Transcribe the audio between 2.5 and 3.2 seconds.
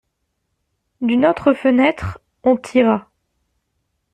tira.